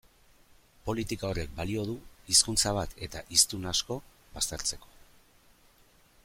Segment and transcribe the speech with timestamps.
[0.85, 1.97] Politika horrek balio du
[2.35, 3.99] hizkuntza bat eta hiztun asko
[4.39, 4.91] baztertzeko.